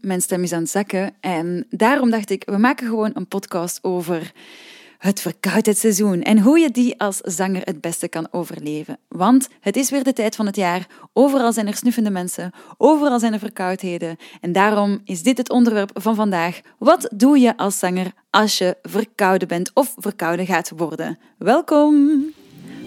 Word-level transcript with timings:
Mijn 0.00 0.22
stem 0.22 0.42
is 0.42 0.52
aan 0.52 0.60
het 0.60 0.70
zakken. 0.70 1.14
En 1.20 1.66
daarom 1.70 2.10
dacht 2.10 2.30
ik, 2.30 2.42
we 2.46 2.58
maken 2.58 2.86
gewoon 2.86 3.10
een 3.14 3.28
podcast 3.28 3.78
over 3.82 4.32
het 4.98 5.20
verkoudheidsseizoen 5.20 6.22
en 6.22 6.38
hoe 6.38 6.58
je 6.58 6.70
die 6.70 7.00
als 7.00 7.16
zanger 7.16 7.62
het 7.64 7.80
beste 7.80 8.08
kan 8.08 8.28
overleven. 8.30 8.98
Want 9.08 9.48
het 9.60 9.76
is 9.76 9.90
weer 9.90 10.04
de 10.04 10.12
tijd 10.12 10.36
van 10.36 10.46
het 10.46 10.56
jaar. 10.56 10.86
Overal 11.12 11.52
zijn 11.52 11.66
er 11.66 11.74
snuffende 11.74 12.10
mensen, 12.10 12.52
overal 12.76 13.18
zijn 13.18 13.32
er 13.32 13.38
verkoudheden. 13.38 14.16
En 14.40 14.52
daarom 14.52 15.00
is 15.04 15.22
dit 15.22 15.38
het 15.38 15.50
onderwerp 15.50 15.90
van 15.94 16.14
vandaag. 16.14 16.60
Wat 16.78 17.08
doe 17.14 17.38
je 17.38 17.56
als 17.56 17.78
zanger 17.78 18.12
als 18.30 18.58
je 18.58 18.76
verkouden 18.82 19.48
bent 19.48 19.70
of 19.74 19.94
verkouden 19.98 20.46
gaat 20.46 20.72
worden? 20.76 21.18
Welkom! 21.38 22.24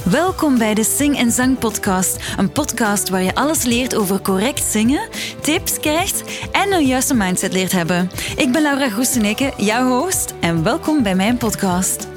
Welkom 0.05 0.57
bij 0.57 0.73
de 0.73 0.84
Sing 0.84 1.18
en 1.18 1.31
Zang 1.31 1.59
Podcast. 1.59 2.18
Een 2.38 2.52
podcast 2.52 3.09
waar 3.09 3.21
je 3.21 3.36
alles 3.36 3.63
leert 3.63 3.95
over 3.95 4.21
correct 4.21 4.63
zingen, 4.63 5.09
tips 5.41 5.79
krijgt 5.79 6.23
en 6.52 6.73
een 6.73 6.86
juiste 6.86 7.13
mindset 7.13 7.54
leert 7.54 7.71
hebben. 7.71 8.09
Ik 8.35 8.52
ben 8.52 8.62
Laura 8.62 8.90
Groeseneke, 8.90 9.54
jouw 9.57 9.88
host, 9.88 10.34
en 10.40 10.63
welkom 10.63 11.04
bij 11.04 11.16
mijn 11.16 11.38
podcast. 11.38 12.09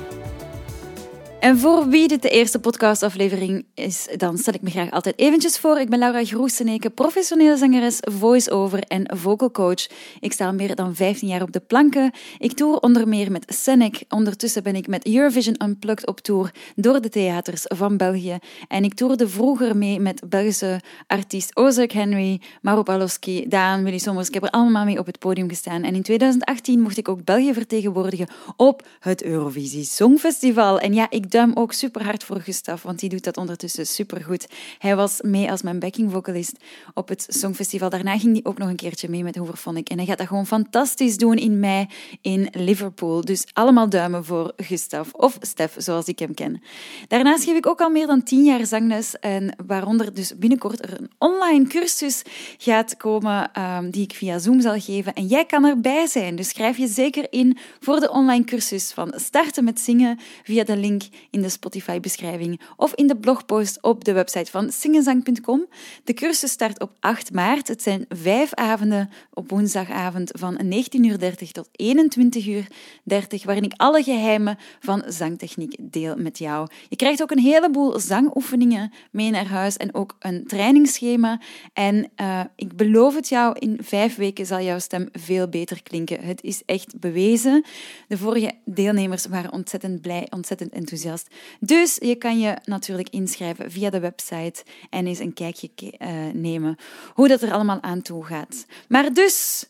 En 1.42 1.58
voor 1.58 1.88
wie 1.88 2.08
dit 2.08 2.22
de 2.22 2.28
eerste 2.28 2.58
podcastaflevering 2.58 3.64
is, 3.74 4.08
dan 4.16 4.38
stel 4.38 4.54
ik 4.54 4.62
me 4.62 4.70
graag 4.70 4.90
altijd 4.90 5.18
eventjes 5.18 5.58
voor. 5.58 5.78
Ik 5.78 5.88
ben 5.88 5.98
Laura 5.98 6.24
Groeseneke, 6.24 6.90
professionele 6.90 7.56
zangeres, 7.56 7.98
voice-over 8.00 8.82
en 8.82 9.16
vocal 9.16 9.50
coach. 9.50 9.86
Ik 10.20 10.32
sta 10.32 10.46
al 10.46 10.52
meer 10.52 10.74
dan 10.74 10.94
15 10.94 11.28
jaar 11.28 11.42
op 11.42 11.52
de 11.52 11.60
planken. 11.60 12.12
Ik 12.38 12.52
tour 12.52 12.78
onder 12.78 13.08
meer 13.08 13.30
met 13.30 13.44
Senec. 13.54 14.02
Ondertussen 14.08 14.62
ben 14.62 14.76
ik 14.76 14.86
met 14.86 15.06
Eurovision 15.06 15.62
Unplugged 15.62 16.06
op 16.06 16.20
tour 16.20 16.50
door 16.76 17.00
de 17.00 17.08
theaters 17.08 17.62
van 17.64 17.96
België. 17.96 18.38
En 18.68 18.84
ik 18.84 18.94
toerde 18.94 19.28
vroeger 19.28 19.76
mee 19.76 20.00
met 20.00 20.22
Belgische 20.28 20.80
artiest 21.06 21.56
Ozek 21.56 21.92
Henry, 21.92 22.40
Maro 22.60 22.82
Palowski, 22.82 23.48
Daan, 23.48 23.84
Willy 23.84 23.98
Sommers. 23.98 24.28
Ik 24.28 24.34
heb 24.34 24.42
er 24.42 24.50
allemaal 24.50 24.84
mee 24.84 24.98
op 24.98 25.06
het 25.06 25.18
podium 25.18 25.48
gestaan. 25.48 25.82
En 25.82 25.94
in 25.94 26.02
2018 26.02 26.80
mocht 26.80 26.98
ik 26.98 27.08
ook 27.08 27.24
België 27.24 27.52
vertegenwoordigen 27.52 28.28
op 28.56 28.86
het 29.00 29.22
Eurovisie 29.22 29.84
Songfestival. 29.84 30.80
En 30.80 30.94
ja, 30.94 31.06
ik 31.10 31.30
duim 31.32 31.52
ook 31.54 31.72
super 31.72 32.04
hard 32.04 32.24
voor 32.24 32.40
Gustav, 32.40 32.82
want 32.82 32.98
die 32.98 33.08
doet 33.08 33.24
dat 33.24 33.36
ondertussen 33.36 33.86
super 33.86 34.22
goed. 34.24 34.46
Hij 34.78 34.96
was 34.96 35.20
mee 35.20 35.50
als 35.50 35.62
mijn 35.62 35.78
backing 35.78 36.12
vocalist 36.12 36.56
op 36.94 37.08
het 37.08 37.26
Songfestival. 37.28 37.90
Daarna 37.90 38.18
ging 38.18 38.32
hij 38.32 38.44
ook 38.44 38.58
nog 38.58 38.68
een 38.68 38.76
keertje 38.76 39.08
mee 39.08 39.22
met 39.22 39.36
Hooverphonic. 39.36 39.88
En 39.88 39.96
hij 39.96 40.06
gaat 40.06 40.18
dat 40.18 40.26
gewoon 40.26 40.46
fantastisch 40.46 41.16
doen 41.16 41.36
in 41.36 41.60
mei 41.60 41.86
in 42.20 42.48
Liverpool. 42.52 43.20
Dus 43.20 43.46
allemaal 43.52 43.88
duimen 43.88 44.24
voor 44.24 44.52
Gustav, 44.56 45.12
of 45.12 45.36
Stef, 45.40 45.74
zoals 45.76 46.06
ik 46.06 46.18
hem 46.18 46.34
ken. 46.34 46.62
Daarnaast 47.08 47.44
geef 47.44 47.56
ik 47.56 47.66
ook 47.66 47.80
al 47.80 47.90
meer 47.90 48.06
dan 48.06 48.22
tien 48.22 48.44
jaar 48.44 48.66
zangles, 48.66 49.18
en 49.18 49.54
waaronder 49.66 50.14
dus 50.14 50.32
binnenkort 50.36 50.84
er 50.84 51.00
een 51.00 51.10
online 51.18 51.66
cursus 51.66 52.22
gaat 52.58 52.96
komen 52.96 53.50
um, 53.60 53.90
die 53.90 54.02
ik 54.02 54.12
via 54.12 54.38
Zoom 54.38 54.60
zal 54.60 54.80
geven. 54.80 55.12
En 55.12 55.26
jij 55.26 55.44
kan 55.44 55.64
erbij 55.64 56.06
zijn, 56.06 56.36
dus 56.36 56.48
schrijf 56.48 56.76
je 56.76 56.86
zeker 56.86 57.26
in 57.30 57.58
voor 57.80 58.00
de 58.00 58.10
online 58.10 58.44
cursus 58.44 58.92
van 58.92 59.12
starten 59.16 59.64
met 59.64 59.80
zingen 59.80 60.18
via 60.44 60.64
de 60.64 60.76
link 60.76 61.02
in 61.30 61.42
de 61.42 61.48
Spotify-beschrijving 61.48 62.60
of 62.76 62.94
in 62.94 63.06
de 63.06 63.16
blogpost 63.16 63.82
op 63.82 64.04
de 64.04 64.12
website 64.12 64.50
van 64.50 64.72
singenzang.com. 64.72 65.66
De 66.04 66.14
cursus 66.14 66.50
start 66.50 66.80
op 66.80 66.90
8 67.00 67.32
maart. 67.32 67.68
Het 67.68 67.82
zijn 67.82 68.04
vijf 68.08 68.54
avonden 68.54 69.10
op 69.32 69.50
woensdagavond 69.50 70.30
van 70.38 70.60
19.30 70.64 71.50
tot 71.52 71.68
21.30 71.82 73.44
waarin 73.44 73.64
ik 73.64 73.72
alle 73.76 74.02
geheimen 74.02 74.58
van 74.80 75.02
zangtechniek 75.06 75.76
deel 75.80 76.16
met 76.16 76.38
jou. 76.38 76.68
Je 76.88 76.96
krijgt 76.96 77.22
ook 77.22 77.30
een 77.30 77.38
heleboel 77.38 77.98
zangoefeningen 78.00 78.92
mee 79.10 79.30
naar 79.30 79.46
huis 79.46 79.76
en 79.76 79.94
ook 79.94 80.16
een 80.18 80.46
trainingsschema. 80.46 81.40
En 81.72 82.10
uh, 82.20 82.40
ik 82.56 82.76
beloof 82.76 83.14
het 83.14 83.28
jou, 83.28 83.58
in 83.58 83.78
vijf 83.82 84.16
weken 84.16 84.46
zal 84.46 84.60
jouw 84.60 84.78
stem 84.78 85.08
veel 85.12 85.48
beter 85.48 85.82
klinken. 85.82 86.24
Het 86.24 86.42
is 86.42 86.62
echt 86.66 87.00
bewezen. 87.00 87.64
De 88.08 88.18
vorige 88.18 88.52
deelnemers 88.64 89.26
waren 89.26 89.52
ontzettend 89.52 90.00
blij, 90.00 90.26
ontzettend 90.30 90.72
enthousiast. 90.72 91.11
Dus 91.60 91.96
je 92.00 92.14
kan 92.14 92.40
je 92.40 92.56
natuurlijk 92.64 93.08
inschrijven 93.08 93.70
via 93.70 93.90
de 93.90 94.00
website 94.00 94.64
en 94.90 95.06
eens 95.06 95.18
een 95.18 95.34
kijkje 95.34 95.70
uh, 95.78 96.08
nemen 96.32 96.76
hoe 97.14 97.28
dat 97.28 97.42
er 97.42 97.52
allemaal 97.52 97.82
aan 97.82 98.02
toe 98.02 98.24
gaat. 98.24 98.66
Maar 98.88 99.12
dus, 99.12 99.66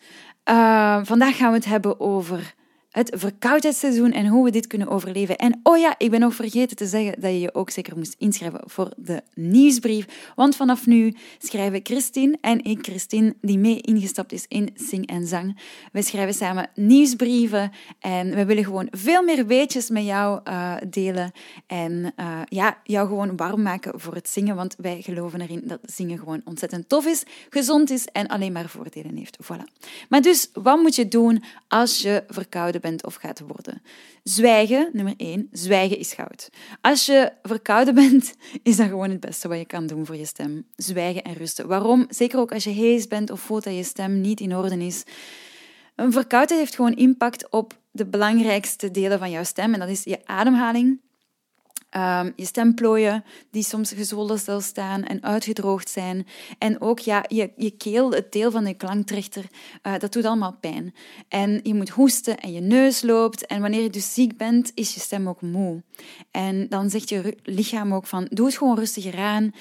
uh, 0.51 1.01
vandaag 1.03 1.37
gaan 1.37 1.51
we 1.51 1.57
het 1.57 1.65
hebben 1.65 2.01
over 2.01 2.55
het 2.93 3.13
verkoudheidsseizoen 3.15 4.13
en 4.13 4.27
hoe 4.27 4.45
we 4.45 4.51
dit 4.51 4.67
kunnen 4.67 4.89
overleven. 4.89 5.37
En 5.37 5.61
oh 5.63 5.79
ja, 5.79 5.95
ik 5.99 6.11
ben 6.11 6.21
nog 6.21 6.35
vergeten 6.35 6.77
te 6.77 6.87
zeggen 6.87 7.21
dat 7.21 7.31
je 7.31 7.41
je 7.41 7.55
ook 7.55 7.71
zeker 7.71 7.97
moest 7.97 8.15
inschrijven 8.19 8.61
voor 8.65 8.93
de 8.97 9.23
nieuwsbrief. 9.35 10.33
Want 10.37 10.57
vanaf 10.57 10.87
nu 10.87 11.15
schrijven 11.39 11.81
Christine 11.83 12.39
en 12.41 12.65
ik, 12.65 12.79
Christine, 12.83 13.35
die 13.41 13.59
mee 13.59 13.81
ingestapt 13.81 14.33
is 14.33 14.45
in 14.49 14.71
Sing 14.75 15.07
en 15.07 15.27
Zang. 15.27 15.59
We 15.93 16.03
schrijven 16.03 16.35
samen 16.35 16.71
nieuwsbrieven 16.75 17.71
en 18.01 18.35
we 18.35 18.45
willen 18.45 18.65
gewoon 18.65 18.89
veel 18.91 19.23
meer 19.23 19.47
weetjes 19.47 19.91
met 19.91 20.05
jou 20.05 20.41
uh, 20.49 20.75
delen. 20.89 21.33
En 21.67 22.13
uh, 22.21 22.41
ja, 22.45 22.79
jou 22.85 23.09
gewoon 23.09 23.37
warm 23.37 23.63
maken 23.63 24.01
voor 24.01 24.15
het 24.15 24.29
zingen, 24.29 24.57
want 24.57 24.75
wij 24.79 25.03
geloven 25.03 25.41
erin 25.41 25.63
dat 25.65 25.81
zingen 25.83 26.19
gewoon 26.19 26.41
ontzettend 26.45 26.89
tof 26.89 27.07
is, 27.07 27.23
gezond 27.51 27.91
is 27.91 28.07
en 28.07 28.27
alleen 28.27 28.53
maar 28.53 28.69
voordelen 28.69 29.17
heeft. 29.17 29.39
Voilà. 29.43 29.83
Maar 30.09 30.23
dus, 30.23 30.51
wat 30.53 30.81
moet 30.81 30.95
je 30.95 31.09
doen 31.09 31.43
als 31.69 32.03
je 32.03 32.25
verkouden 32.29 32.81
bent 32.83 33.05
of 33.05 33.15
gaat 33.15 33.41
worden. 33.41 33.83
Zwijgen, 34.23 34.91
nummer 34.93 35.15
één. 35.17 35.49
Zwijgen 35.53 35.99
is 35.99 36.13
goud. 36.13 36.51
Als 36.81 37.07
je 37.07 37.33
verkouden 37.43 37.95
bent, 37.95 38.35
is 38.63 38.77
dat 38.77 38.89
gewoon 38.89 39.11
het 39.11 39.21
beste 39.21 39.49
wat 39.49 39.59
je 39.59 39.67
kan 39.67 39.87
doen 39.87 40.07
voor 40.07 40.17
je 40.17 40.27
stem. 40.27 40.67
Zwijgen 40.77 41.23
en 41.23 41.35
rusten. 41.35 41.69
Waarom? 41.69 42.07
Zeker 42.09 42.39
ook 42.39 42.53
als 42.53 42.65
je 42.65 42.71
hees 42.71 43.07
bent 43.07 43.31
of 43.31 43.41
voelt 43.41 43.65
dat 43.65 43.75
je 43.75 43.83
stem 43.83 44.21
niet 44.21 44.41
in 44.41 44.57
orde 44.57 44.77
is. 44.87 45.05
Een 45.97 46.13
verkoudheid 46.13 46.61
heeft 46.61 46.75
gewoon 46.75 46.95
impact 46.95 47.51
op 47.51 47.79
de 47.91 48.07
belangrijkste 48.07 48.91
delen 48.91 49.19
van 49.19 49.31
jouw 49.31 49.45
stem. 49.45 49.73
En 49.73 49.81
dat 49.81 49.89
is 49.89 50.05
je 50.05 50.27
ademhaling, 50.27 51.01
Um, 51.97 52.33
je 52.37 52.45
stemplooien 52.45 53.25
die 53.51 53.63
soms 53.63 53.93
gezwollen 53.93 54.63
staan 54.63 55.05
en 55.05 55.23
uitgedroogd 55.23 55.91
zijn. 55.91 56.27
En 56.59 56.81
ook 56.81 56.99
ja, 56.99 57.25
je, 57.29 57.51
je 57.57 57.71
keel, 57.71 58.13
het 58.13 58.33
deel 58.33 58.51
van 58.51 58.67
je 58.67 58.75
klanktrechter, 58.75 59.45
uh, 59.83 59.99
dat 59.99 60.13
doet 60.13 60.25
allemaal 60.25 60.57
pijn. 60.61 60.95
En 61.29 61.61
je 61.63 61.75
moet 61.75 61.89
hoesten 61.89 62.39
en 62.39 62.53
je 62.53 62.61
neus 62.61 63.03
loopt. 63.03 63.47
En 63.47 63.61
wanneer 63.61 63.83
je 63.83 63.91
dus 63.91 64.15
ziek 64.15 64.37
bent, 64.37 64.73
is 64.75 64.95
je 64.95 65.01
stem 65.01 65.29
ook 65.29 65.41
moe. 65.41 65.83
En 66.31 66.69
dan 66.69 66.91
zegt 66.91 67.09
je 67.09 67.37
lichaam 67.43 67.95
ook 67.95 68.07
van, 68.07 68.27
doe 68.31 68.47
het 68.47 68.57
gewoon 68.57 68.79
rustiger 68.79 69.19
aan. 69.19 69.53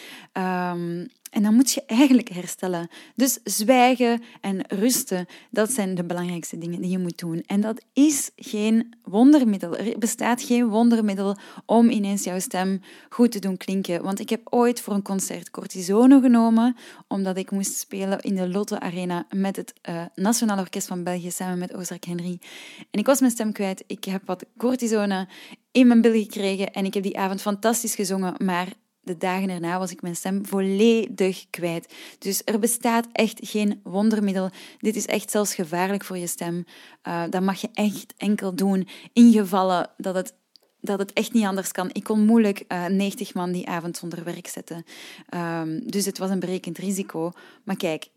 Um, 0.77 1.07
en 1.31 1.43
dan 1.43 1.55
moet 1.55 1.71
je 1.71 1.83
eigenlijk 1.85 2.29
herstellen. 2.29 2.89
Dus 3.15 3.39
zwijgen 3.43 4.21
en 4.41 4.67
rusten, 4.67 5.25
dat 5.49 5.71
zijn 5.71 5.95
de 5.95 6.03
belangrijkste 6.03 6.57
dingen 6.57 6.81
die 6.81 6.91
je 6.91 6.97
moet 6.97 7.19
doen. 7.19 7.43
En 7.45 7.61
dat 7.61 7.83
is 7.93 8.31
geen 8.35 8.93
wondermiddel. 9.03 9.77
Er 9.77 9.97
bestaat 9.97 10.41
geen 10.41 10.67
wondermiddel 10.67 11.37
om 11.65 11.89
ineens 11.89 12.23
jouw 12.23 12.39
stem 12.39 12.81
goed 13.09 13.31
te 13.31 13.39
doen 13.39 13.57
klinken. 13.57 14.03
Want 14.03 14.19
ik 14.19 14.29
heb 14.29 14.41
ooit 14.43 14.81
voor 14.81 14.93
een 14.93 15.01
concert 15.01 15.49
cortisone 15.49 16.21
genomen, 16.21 16.75
omdat 17.07 17.37
ik 17.37 17.51
moest 17.51 17.77
spelen 17.77 18.19
in 18.19 18.35
de 18.35 18.49
Lotte 18.49 18.79
Arena 18.79 19.25
met 19.35 19.55
het 19.55 19.73
uh, 19.89 20.05
Nationaal 20.15 20.59
Orkest 20.59 20.87
van 20.87 21.03
België 21.03 21.31
samen 21.31 21.59
met 21.59 21.73
Ozark 21.73 22.05
Henry. 22.05 22.39
En 22.91 22.99
ik 22.99 23.05
was 23.05 23.19
mijn 23.19 23.31
stem 23.31 23.51
kwijt. 23.51 23.83
Ik 23.87 24.03
heb 24.03 24.21
wat 24.25 24.45
cortisone 24.57 25.27
in 25.71 25.87
mijn 25.87 26.01
bil 26.01 26.13
gekregen 26.13 26.73
en 26.73 26.85
ik 26.85 26.93
heb 26.93 27.03
die 27.03 27.17
avond 27.17 27.41
fantastisch 27.41 27.95
gezongen, 27.95 28.33
maar 28.37 28.67
de 29.01 29.17
dagen 29.17 29.49
erna 29.49 29.79
was 29.79 29.91
ik 29.91 30.01
mijn 30.01 30.15
stem 30.15 30.45
volledig 30.45 31.45
kwijt. 31.49 31.93
Dus 32.19 32.41
er 32.45 32.59
bestaat 32.59 33.07
echt 33.11 33.39
geen 33.41 33.79
wondermiddel. 33.83 34.49
Dit 34.77 34.95
is 34.95 35.05
echt 35.05 35.31
zelfs 35.31 35.55
gevaarlijk 35.55 36.03
voor 36.03 36.17
je 36.17 36.27
stem. 36.27 36.65
Uh, 37.07 37.23
dat 37.29 37.41
mag 37.41 37.61
je 37.61 37.69
echt 37.73 38.13
enkel 38.17 38.55
doen 38.55 38.87
in 39.13 39.31
gevallen 39.31 39.89
dat 39.97 40.15
het 40.15 40.33
dat 40.83 40.99
het 40.99 41.13
echt 41.13 41.33
niet 41.33 41.45
anders 41.45 41.71
kan. 41.71 41.89
Ik 41.93 42.03
kon 42.03 42.25
moeilijk 42.25 42.63
uh, 42.67 42.85
eh, 42.85 42.91
90 42.91 43.33
man 43.33 43.51
die 43.51 43.67
avond 43.67 43.97
zonder 43.97 44.23
werk 44.23 44.47
zetten. 44.47 44.85
Um, 45.35 45.89
dus 45.89 46.05
het 46.05 46.17
was 46.17 46.29
een 46.29 46.39
berekend 46.39 46.77
risico. 46.77 47.31
Maar 47.63 47.75
kijk, 47.75 48.07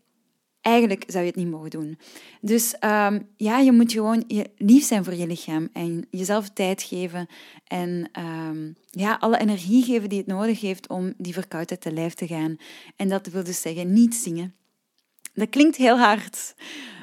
Eigenlijk 0.65 1.03
zou 1.07 1.23
je 1.23 1.29
het 1.29 1.39
niet 1.39 1.49
mogen 1.49 1.69
doen. 1.69 1.97
Dus 2.41 2.75
um, 2.79 3.27
ja, 3.37 3.59
je 3.59 3.71
moet 3.71 3.91
gewoon 3.91 4.23
lief 4.57 4.85
zijn 4.85 5.03
voor 5.03 5.13
je 5.13 5.27
lichaam 5.27 5.69
en 5.73 6.07
jezelf 6.09 6.49
tijd 6.49 6.83
geven 6.83 7.27
en 7.67 8.09
um, 8.19 8.75
ja, 8.89 9.17
alle 9.19 9.39
energie 9.39 9.83
geven 9.83 10.09
die 10.09 10.17
het 10.17 10.27
nodig 10.27 10.61
heeft 10.61 10.89
om 10.89 11.13
die 11.17 11.33
verkoudheid 11.33 11.81
te 11.81 11.91
lijf 11.91 12.13
te 12.13 12.27
gaan. 12.27 12.57
En 12.95 13.09
dat 13.09 13.27
wil 13.27 13.43
dus 13.43 13.61
zeggen 13.61 13.93
niet 13.93 14.15
zingen. 14.15 14.55
Dat 15.33 15.49
klinkt 15.49 15.75
heel 15.75 15.97
hard, 15.97 16.55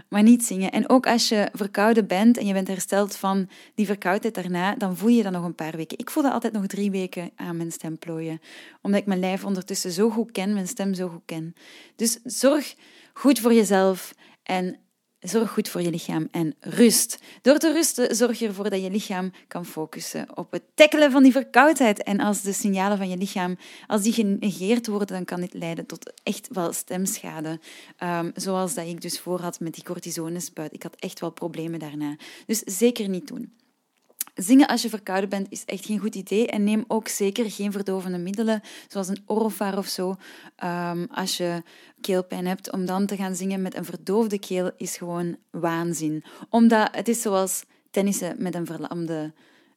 maar 0.08 0.23
niet 0.23 0.44
zingen. 0.44 0.70
En 0.70 0.88
ook 0.88 1.06
als 1.06 1.29
je 1.29 1.49
verkouden 1.53 2.06
bent 2.06 2.37
en 2.37 2.47
je 2.47 2.53
bent 2.53 2.69
hersteld 2.69 3.17
van 3.17 3.49
die 3.75 3.87
verkoudheid 3.87 4.35
daarna, 4.35 4.75
dan 4.75 4.97
voel 4.97 5.08
je 5.08 5.23
dat 5.23 5.32
nog 5.32 5.44
een 5.44 5.55
paar 5.55 5.76
weken. 5.76 5.99
Ik 5.99 6.11
voelde 6.11 6.31
altijd 6.31 6.53
nog 6.53 6.67
drie 6.67 6.91
weken 6.91 7.31
aan 7.37 7.56
mijn 7.56 7.73
stemplooien, 7.73 8.41
omdat 8.81 9.00
ik 9.00 9.06
mijn 9.06 9.20
lijf 9.20 9.44
ondertussen 9.44 9.93
zo 9.93 10.11
goed 10.11 10.32
ken, 10.32 10.53
mijn 10.53 10.69
stem 10.69 10.94
zo 10.94 11.08
goed 11.08 11.23
ken. 11.25 11.55
Dus 11.97 12.19
zorg 12.25 12.75
goed 13.12 13.41
voor 13.41 13.55
jezelf 13.55 14.14
en 14.43 14.76
zorg 15.23 15.50
goed 15.50 15.69
voor 15.69 15.81
je 15.82 15.91
lichaam 15.91 16.29
en 16.31 16.55
rust. 16.61 17.19
Door 17.43 17.59
te 17.59 17.73
rusten 17.73 18.17
zorg 18.17 18.38
je 18.38 18.47
ervoor 18.47 18.70
dat 18.70 18.82
je 18.82 18.91
lichaam 18.91 19.32
kan 19.49 19.67
focussen 19.67 20.37
op 20.37 20.53
het 20.53 20.62
tackelen 20.75 21.11
van 21.11 21.23
die 21.23 21.32
verkoudheid. 21.32 22.03
En 22.03 22.20
als 22.20 22.43
de 22.43 22.53
signalen 22.53 22.99
van 22.99 23.09
je 23.09 23.17
lichaam, 23.17 23.56
als 23.87 24.03
die 24.03 24.12
genegeerd 24.12 24.87
worden, 24.87 25.17
dan 25.17 25.25
kan 25.25 25.41
dit 25.41 25.55
leiden 25.55 25.87
tot 25.87 26.12
echt 26.23 26.49
wel 26.50 26.73
stemschade. 26.73 27.61
Um, 28.03 28.31
zoals 28.35 28.75
dat 28.75 28.87
ik 28.87 29.00
dus 29.00 29.20
voor 29.20 29.41
had 29.41 29.61
met 29.61 29.75
die 29.75 29.85
cortisonespuit. 29.85 30.73
Ik 30.73 30.82
had 30.82 30.97
echt 30.99 31.20
wel 31.20 31.31
problemen 31.31 31.79
daarna. 31.79 32.17
Dus 32.47 32.58
zeker 32.58 33.08
niet 33.08 33.26
doen. 33.26 33.53
Zingen 34.34 34.67
als 34.67 34.82
je 34.82 34.88
verkouden 34.88 35.29
bent 35.29 35.46
is 35.50 35.64
echt 35.64 35.87
geen 35.87 35.99
goed 35.99 36.14
idee. 36.14 36.46
En 36.46 36.64
neem 36.64 36.84
ook 36.88 37.08
zeker 37.08 37.50
geen 37.50 37.73
verdovende 37.73 38.19
middelen, 38.19 38.61
zoals 38.88 39.08
een 39.08 39.23
orofaar 39.26 39.79
of 39.79 39.87
zo, 39.87 40.14
um, 40.64 41.06
als 41.11 41.37
je 41.37 41.62
keelpijn 42.00 42.46
hebt. 42.46 42.73
Om 42.73 42.87
dan 42.87 43.06
te 43.06 43.17
gaan 43.17 43.34
zingen 43.34 43.62
met 43.62 43.76
een 43.76 43.84
verdoofde 43.84 44.38
keel 44.38 44.70
is 44.76 44.96
gewoon 44.96 45.37
waanzin. 45.50 46.25
Omdat 46.49 46.88
het 46.96 47.08
is 47.08 47.23
zoals 47.23 47.64
tennissen 47.90 48.34
met 48.38 48.55
een 48.55 48.67
verlamde 48.67 49.32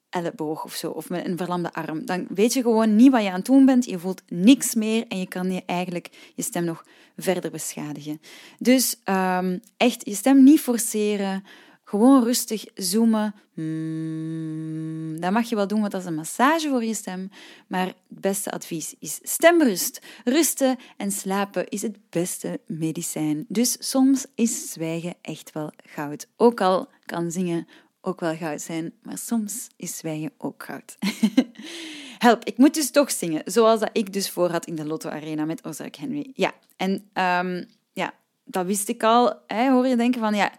elleboog 0.09 0.63
of 0.63 0.73
zo, 0.73 0.91
of 0.91 1.09
met 1.09 1.25
een 1.25 1.37
verlamde 1.37 1.73
arm. 1.73 2.05
Dan 2.05 2.27
weet 2.29 2.53
je 2.53 2.61
gewoon 2.61 2.95
niet 2.95 3.11
wat 3.11 3.21
je 3.21 3.29
aan 3.29 3.35
het 3.35 3.45
doen 3.45 3.65
bent, 3.65 3.85
je 3.85 3.99
voelt 3.99 4.21
niks 4.27 4.75
meer 4.75 5.05
en 5.07 5.19
je 5.19 5.27
kan 5.27 5.51
je 5.51 5.63
eigenlijk 5.65 6.31
je 6.35 6.41
stem 6.41 6.63
nog 6.63 6.85
verder 7.17 7.51
beschadigen. 7.51 8.21
Dus 8.59 8.95
um, 9.05 9.61
echt 9.77 10.05
je 10.05 10.15
stem 10.15 10.43
niet 10.43 10.59
forceren, 10.59 11.43
gewoon 11.85 12.23
rustig 12.23 12.65
zoomen. 12.73 13.35
Hmm, 13.53 15.19
dat 15.19 15.31
mag 15.31 15.49
je 15.49 15.55
wel 15.55 15.67
doen, 15.67 15.79
want 15.79 15.91
dat 15.91 16.01
is 16.01 16.07
een 16.07 16.15
massage 16.15 16.69
voor 16.69 16.83
je 16.83 16.93
stem. 16.93 17.29
Maar 17.67 17.85
het 17.85 17.95
beste 18.07 18.51
advies 18.51 18.95
is 18.99 19.19
stemrust. 19.23 20.01
Rusten 20.23 20.77
en 20.97 21.11
slapen 21.11 21.67
is 21.67 21.81
het 21.81 21.97
beste 22.09 22.59
medicijn. 22.67 23.45
Dus 23.47 23.75
soms 23.79 24.25
is 24.35 24.71
zwijgen 24.71 25.15
echt 25.21 25.51
wel 25.51 25.71
goud. 25.83 26.27
Ook 26.35 26.61
al 26.61 26.87
kan 27.05 27.31
zingen 27.31 27.67
ook 28.01 28.19
wel 28.19 28.35
goud 28.35 28.61
zijn, 28.61 28.93
maar 29.01 29.17
soms 29.17 29.67
is 29.75 29.97
zwijgen 29.97 30.31
ook 30.37 30.63
goud. 30.63 30.95
Help, 32.17 32.43
ik 32.45 32.57
moet 32.57 32.73
dus 32.73 32.91
toch 32.91 33.11
zingen, 33.11 33.41
zoals 33.45 33.79
dat 33.79 33.89
ik 33.93 34.13
dus 34.13 34.29
voor 34.29 34.49
had 34.49 34.65
in 34.65 34.75
de 34.75 34.85
Lotto 34.85 35.09
Arena 35.09 35.45
met 35.45 35.65
Ozark 35.65 35.95
Henry. 35.95 36.31
Ja, 36.33 36.53
en 36.77 36.91
um, 36.91 37.65
ja, 37.93 38.13
dat 38.45 38.65
wist 38.65 38.89
ik 38.89 39.03
al, 39.03 39.33
hoor 39.47 39.87
je 39.87 39.95
denken 39.95 40.19
van 40.19 40.35
ja. 40.35 40.51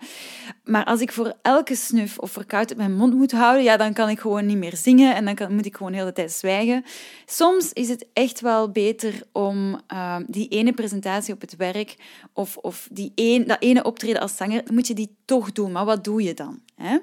Maar 0.64 0.84
als 0.84 1.00
ik 1.00 1.12
voor 1.12 1.34
elke 1.42 1.74
snuf 1.74 2.18
of 2.18 2.30
verkoudheid 2.30 2.78
mijn 2.78 2.96
mond 2.96 3.14
moet 3.14 3.32
houden, 3.32 3.62
ja, 3.62 3.76
dan 3.76 3.92
kan 3.92 4.08
ik 4.08 4.20
gewoon 4.20 4.46
niet 4.46 4.56
meer 4.56 4.76
zingen 4.76 5.14
en 5.14 5.34
dan 5.34 5.54
moet 5.54 5.66
ik 5.66 5.76
gewoon 5.76 5.92
de 5.92 5.98
hele 5.98 6.12
tijd 6.12 6.32
zwijgen. 6.32 6.84
Soms 7.26 7.72
is 7.72 7.88
het 7.88 8.06
echt 8.12 8.40
wel 8.40 8.70
beter 8.70 9.22
om 9.32 9.80
uh, 9.92 10.16
die 10.26 10.48
ene 10.48 10.72
presentatie 10.72 11.34
op 11.34 11.40
het 11.40 11.56
werk 11.56 11.96
of, 12.32 12.56
of 12.56 12.88
die 12.92 13.12
een, 13.14 13.46
dat 13.46 13.62
ene 13.62 13.82
optreden 13.82 14.20
als 14.20 14.36
zanger, 14.36 14.62
moet 14.72 14.86
je 14.86 14.94
die 14.94 15.16
toch 15.24 15.52
doen. 15.52 15.72
Maar 15.72 15.84
wat 15.84 16.04
doe 16.04 16.22
je 16.22 16.34
dan? 16.34 16.60
Hè? 16.74 16.98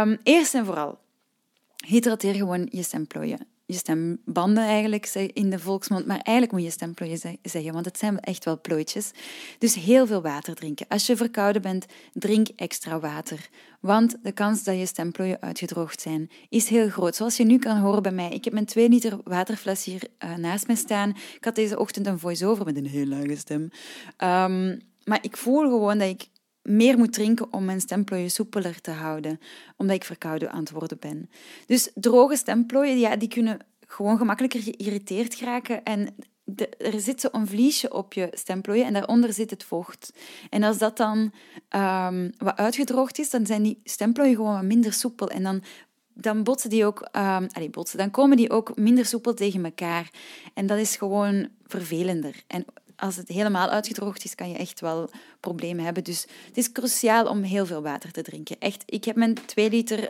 Um, 0.00 0.18
eerst 0.22 0.54
en 0.54 0.64
vooral, 0.64 0.98
hydrateer 1.86 2.34
gewoon 2.34 2.68
je 2.70 2.82
stemplooien 2.82 3.53
stembanden 3.76 4.64
eigenlijk 4.64 5.06
in 5.32 5.50
de 5.50 5.58
volksmond, 5.58 6.06
maar 6.06 6.16
eigenlijk 6.16 6.52
moet 6.52 6.62
je 6.62 6.70
stemplooien 6.70 7.18
zeggen, 7.42 7.72
want 7.72 7.84
het 7.84 7.98
zijn 7.98 8.20
echt 8.20 8.44
wel 8.44 8.60
plooitjes. 8.60 9.10
Dus 9.58 9.74
heel 9.74 10.06
veel 10.06 10.22
water 10.22 10.54
drinken. 10.54 10.86
Als 10.88 11.06
je 11.06 11.16
verkouden 11.16 11.62
bent, 11.62 11.86
drink 12.12 12.48
extra 12.56 13.00
water, 13.00 13.48
want 13.80 14.16
de 14.22 14.32
kans 14.32 14.64
dat 14.64 14.78
je 14.78 14.86
stemplooien 14.86 15.40
uitgedroogd 15.40 16.00
zijn 16.00 16.30
is 16.48 16.68
heel 16.68 16.88
groot. 16.88 17.16
Zoals 17.16 17.36
je 17.36 17.44
nu 17.44 17.58
kan 17.58 17.78
horen 17.78 18.02
bij 18.02 18.12
mij, 18.12 18.30
ik 18.30 18.44
heb 18.44 18.52
mijn 18.52 18.66
2 18.66 18.88
liter 18.88 19.18
waterfles 19.24 19.84
hier 19.84 20.02
uh, 20.24 20.36
naast 20.36 20.66
me 20.66 20.76
staan. 20.76 21.10
Ik 21.10 21.44
had 21.44 21.54
deze 21.54 21.78
ochtend 21.78 22.06
een 22.06 22.18
voice-over 22.18 22.64
met 22.64 22.76
een 22.76 22.86
heel 22.86 23.06
lage 23.06 23.36
stem. 23.36 23.70
Um, 24.18 24.80
maar 25.04 25.18
ik 25.22 25.36
voel 25.36 25.60
gewoon 25.60 25.98
dat 25.98 26.08
ik 26.08 26.26
meer 26.64 26.98
moet 26.98 27.12
drinken 27.12 27.52
om 27.52 27.64
mijn 27.64 27.80
stemplooien 27.80 28.30
soepeler 28.30 28.80
te 28.80 28.90
houden, 28.90 29.40
omdat 29.76 29.96
ik 29.96 30.04
verkouden 30.04 30.52
aan 30.52 30.60
het 30.60 30.70
worden 30.70 30.98
ben. 31.00 31.30
Dus 31.66 31.90
droge 31.94 32.36
stemplooien, 32.36 32.98
ja, 32.98 33.16
die 33.16 33.28
kunnen 33.28 33.58
gewoon 33.86 34.18
gemakkelijker 34.18 34.62
geïrriteerd 34.62 35.34
geraken 35.34 35.84
en 35.84 36.14
er 36.78 37.00
zit 37.00 37.20
zo'n 37.20 37.46
vliesje 37.46 37.92
op 37.92 38.12
je 38.12 38.28
stemplooien 38.32 38.86
en 38.86 38.92
daaronder 38.92 39.32
zit 39.32 39.50
het 39.50 39.64
vocht. 39.64 40.12
En 40.50 40.62
als 40.62 40.78
dat 40.78 40.96
dan 40.96 41.32
um, 41.76 42.32
wat 42.38 42.56
uitgedroogd 42.56 43.18
is, 43.18 43.30
dan 43.30 43.46
zijn 43.46 43.62
die 43.62 43.80
stemplooien 43.84 44.34
gewoon 44.34 44.66
minder 44.66 44.92
soepel 44.92 45.30
en 45.30 45.42
dan 45.42 45.62
dan 46.16 46.42
botsen 46.42 46.70
die 46.70 46.84
ook, 46.86 47.00
um, 47.00 47.46
allez, 47.52 47.70
botsen, 47.70 47.98
dan 47.98 48.10
komen 48.10 48.36
die 48.36 48.50
ook 48.50 48.76
minder 48.76 49.06
soepel 49.06 49.34
tegen 49.34 49.64
elkaar. 49.64 50.10
En 50.54 50.66
dat 50.66 50.78
is 50.78 50.96
gewoon 50.96 51.48
vervelender. 51.66 52.42
En 52.46 52.64
als 52.96 53.16
het 53.16 53.28
helemaal 53.28 53.68
uitgedroogd 53.68 54.24
is, 54.24 54.34
kan 54.34 54.48
je 54.48 54.56
echt 54.56 54.80
wel 54.80 55.10
problemen 55.40 55.84
hebben. 55.84 56.04
Dus 56.04 56.26
het 56.46 56.56
is 56.56 56.72
cruciaal 56.72 57.26
om 57.26 57.42
heel 57.42 57.66
veel 57.66 57.82
water 57.82 58.12
te 58.12 58.22
drinken. 58.22 58.56
Echt, 58.58 58.82
ik 58.86 59.04
heb 59.04 59.16
mijn 59.16 59.34
2 59.46 59.70
liter 59.70 60.08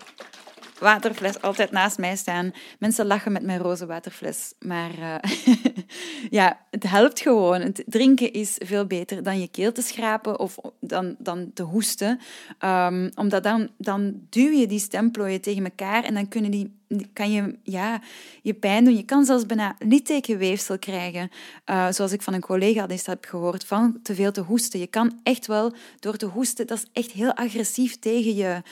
waterfles 0.79 1.43
altijd 1.43 1.71
naast 1.71 1.99
mij 1.99 2.17
staan. 2.17 2.53
Mensen 2.79 3.07
lachen 3.07 3.33
met 3.33 3.43
mijn 3.43 3.59
roze 3.59 3.87
waterfles. 3.87 4.55
Maar 4.59 4.91
uh, 4.99 5.15
ja, 6.39 6.61
het 6.71 6.83
helpt 6.83 7.21
gewoon. 7.21 7.61
Het 7.61 7.83
drinken 7.87 8.33
is 8.33 8.57
veel 8.59 8.87
beter 8.87 9.23
dan 9.23 9.41
je 9.41 9.49
keel 9.49 9.73
te 9.73 9.83
schrapen 9.83 10.39
of 10.39 10.59
dan, 10.81 11.15
dan 11.19 11.51
te 11.55 11.63
hoesten. 11.63 12.21
Um, 12.65 13.11
omdat 13.15 13.43
dan, 13.43 13.71
dan 13.79 14.21
duw 14.31 14.51
je 14.51 14.67
die 14.67 14.79
stemplooien 14.79 15.41
tegen 15.41 15.65
elkaar 15.65 16.05
en 16.05 16.15
dan 16.15 16.29
kunnen 16.29 16.51
die 16.51 16.83
kan 17.13 17.33
je 17.33 17.59
ja, 17.63 18.01
je 18.43 18.55
pijn 18.55 18.85
doen. 18.85 18.97
Je 18.97 19.05
kan 19.05 19.25
zelfs 19.25 19.47
bijna 19.47 19.77
littekenweefsel 19.79 20.79
krijgen. 20.79 21.31
Uh, 21.71 21.91
zoals 21.91 22.13
ik 22.13 22.23
van 22.23 22.35
een 22.35 22.41
collega 22.41 22.89
eens 22.89 23.07
heb 23.07 23.25
gehoord, 23.25 23.65
van 23.65 23.99
te 24.03 24.15
veel 24.15 24.33
te 24.33 24.41
hoesten. 24.41 24.81
Je 24.81 24.87
kan 24.87 25.21
echt 25.23 25.47
wel 25.47 25.73
door 25.99 26.17
te 26.17 26.27
hoesten, 26.27 26.67
dat 26.67 26.79
is 26.79 26.87
echt 26.93 27.11
heel 27.11 27.35
agressief 27.35 27.99
tegen 27.99 28.35
je, 28.35 28.63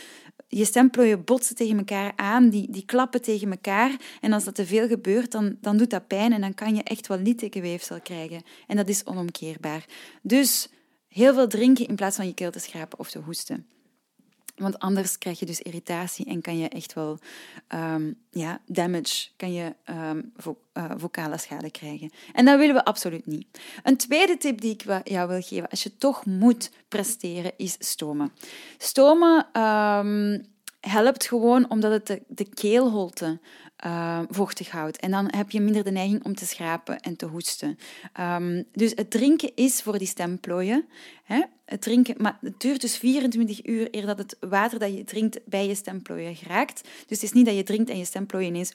je 0.49 0.65
stemplooien 0.65 1.25
botsen 1.25 1.57
tegen 1.57 1.79
elkaar 1.79 2.13
aan, 2.17 2.49
die, 2.49 2.71
die 2.71 2.85
klappen 2.85 3.23
tegen 3.23 3.51
elkaar. 3.51 3.97
En 4.21 4.33
als 4.33 4.45
dat 4.45 4.55
te 4.55 4.67
veel 4.67 4.89
gebeurt, 4.89 5.31
dan, 5.31 5.57
dan 5.61 5.77
doet 5.77 5.91
dat 5.91 6.07
pijn 6.07 6.33
en 6.33 6.41
dan 6.41 6.55
kan 6.55 6.75
je 6.75 6.83
echt 6.83 7.07
wel 7.07 7.19
littekenweefsel 7.19 8.01
krijgen. 8.01 8.43
En 8.67 8.77
dat 8.77 8.89
is 8.89 9.07
onomkeerbaar. 9.07 9.85
Dus 10.23 10.69
heel 11.09 11.35
veel 11.35 11.49
drinken 11.49 11.87
in 11.87 11.97
plaats 11.97 12.17
van 12.17 12.27
je 12.27 12.35
keel 12.35 12.51
te 12.51 12.59
schrapen 12.59 12.99
of 12.99 13.11
te 13.11 13.19
hoesten. 13.19 13.67
Want 14.57 14.79
anders 14.79 15.19
krijg 15.19 15.39
je 15.39 15.47
dus 15.47 15.61
irritatie 15.61 16.27
en 16.27 16.41
kan 16.41 16.59
je 16.59 16.69
echt 16.69 16.93
wel 16.93 17.19
um, 17.75 18.19
ja, 18.31 18.61
damage, 18.67 19.29
kan 19.37 19.53
je 19.53 19.75
um, 19.91 20.33
vo 20.37 20.59
vocale 20.97 21.39
schade 21.39 21.71
krijgen. 21.71 22.11
En 22.33 22.45
dat 22.45 22.59
willen 22.59 22.75
we 22.75 22.85
absoluut 22.85 23.27
niet. 23.27 23.61
Een 23.83 23.97
tweede 23.97 24.37
tip 24.37 24.61
die 24.61 24.73
ik 24.73 25.09
jou 25.09 25.29
wil 25.29 25.41
geven, 25.41 25.69
als 25.69 25.83
je 25.83 25.97
toch 25.97 26.27
moet 26.27 26.71
presteren, 26.89 27.53
is 27.57 27.77
stomen. 27.79 28.33
Stomen 28.79 29.63
um, 29.63 30.45
helpt 30.81 31.27
gewoon 31.27 31.71
omdat 31.71 31.93
het 31.93 32.07
de, 32.07 32.23
de 32.29 32.49
keelholte 32.55 33.41
vochtig 34.31 34.71
houdt. 34.71 34.97
En 34.97 35.11
dan 35.11 35.29
heb 35.37 35.51
je 35.51 35.61
minder 35.61 35.85
de 35.85 35.91
neiging 35.91 36.25
om 36.25 36.35
te 36.35 36.47
schrapen 36.47 37.01
en 37.01 37.17
te 37.17 37.27
hoesten. 37.27 37.79
Dus 38.73 38.93
het 38.95 39.11
drinken 39.11 39.53
is 39.55 39.83
voor 39.83 39.99
die 39.99 40.07
stemplooien. 40.07 40.89
Hè? 41.25 41.43
Het 41.73 41.81
drinken, 41.81 42.15
maar 42.19 42.39
het 42.41 42.61
duurt 42.61 42.81
dus 42.81 42.97
24 42.97 43.67
uur 43.67 43.89
eer 43.91 44.07
dat 44.07 44.19
het 44.19 44.37
water 44.41 44.79
dat 44.79 44.95
je 44.95 45.05
drinkt 45.05 45.41
bij 45.45 45.67
je 45.67 45.75
stemplooien 45.75 46.37
geraakt. 46.37 46.83
Dus 46.83 47.21
het 47.21 47.23
is 47.23 47.33
niet 47.33 47.47
dat 47.47 47.57
je 47.57 47.63
drinkt 47.63 47.91
en 47.91 47.99
je 47.99 48.05
stemplooien 48.05 48.49
ineens 48.49 48.73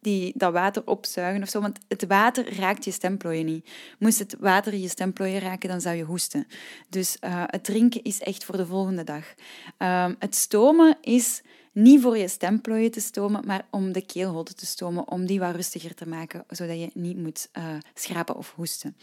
die, 0.00 0.32
dat 0.36 0.52
water 0.52 0.86
opzuigen 0.86 1.42
of 1.42 1.48
zo, 1.48 1.60
want 1.60 1.78
het 1.88 2.06
water 2.06 2.58
raakt 2.58 2.84
je 2.84 2.90
stemplooien 2.90 3.46
niet. 3.46 3.70
Moest 3.98 4.18
het 4.18 4.36
water 4.38 4.74
je 4.74 4.88
stemplooien 4.88 5.40
raken, 5.40 5.68
dan 5.68 5.80
zou 5.80 5.96
je 5.96 6.02
hoesten. 6.02 6.46
Dus 6.88 7.16
uh, 7.20 7.42
het 7.46 7.64
drinken 7.64 8.02
is 8.02 8.20
echt 8.20 8.44
voor 8.44 8.56
de 8.56 8.66
volgende 8.66 9.04
dag. 9.04 9.34
Um, 9.78 10.16
het 10.18 10.34
stomen 10.34 10.98
is 11.00 11.42
niet 11.72 12.02
voor 12.02 12.18
je 12.18 12.28
stemplooien 12.28 12.90
te 12.90 13.00
stomen, 13.00 13.46
maar 13.46 13.66
om 13.70 13.92
de 13.92 14.06
keelholte 14.06 14.54
te 14.54 14.66
stomen, 14.66 15.10
om 15.10 15.26
die 15.26 15.40
wat 15.40 15.54
rustiger 15.54 15.94
te 15.94 16.08
maken, 16.08 16.44
zodat 16.48 16.78
je 16.78 16.90
niet 16.94 17.16
moet 17.16 17.48
uh, 17.58 17.64
schrapen 17.94 18.36
of 18.36 18.52
hoesten. 18.56 18.96